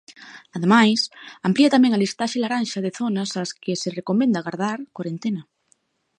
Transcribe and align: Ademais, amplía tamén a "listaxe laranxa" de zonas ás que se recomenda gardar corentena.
Ademais, 0.55 0.99
amplía 1.47 1.73
tamén 1.75 1.91
a 1.93 2.01
"listaxe 2.03 2.41
laranxa" 2.43 2.83
de 2.85 2.95
zonas 2.99 3.29
ás 3.41 3.51
que 3.63 3.73
se 3.81 3.89
recomenda 3.99 4.45
gardar 4.47 4.79
corentena. 4.97 5.41